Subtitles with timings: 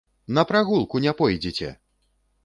[0.37, 1.69] На прагулку не пойдзеце!